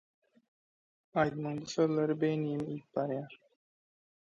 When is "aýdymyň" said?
1.25-1.61